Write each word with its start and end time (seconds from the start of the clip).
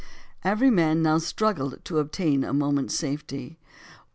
Every 0.43 0.71
man 0.71 1.03
now 1.03 1.19
struggled 1.19 1.85
to 1.85 1.99
obtain 1.99 2.43
a 2.43 2.53
moment's 2.55 2.95
safety. 2.95 3.59